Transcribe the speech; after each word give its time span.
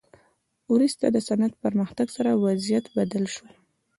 وروسته 0.73 1.05
د 1.09 1.17
صنعت 1.27 1.53
پرمختګ 1.63 2.07
سره 2.17 2.29
وضعیت 2.45 2.85
بدل 2.97 3.23
شو. 3.35 3.45